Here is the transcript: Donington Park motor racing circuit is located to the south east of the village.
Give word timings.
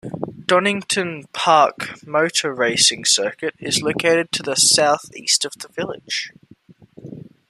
Donington 0.47 1.25
Park 1.31 2.03
motor 2.07 2.51
racing 2.55 3.05
circuit 3.05 3.53
is 3.59 3.83
located 3.83 4.31
to 4.31 4.41
the 4.41 4.55
south 4.55 5.15
east 5.15 5.45
of 5.45 5.53
the 5.59 5.67
village. 5.67 6.33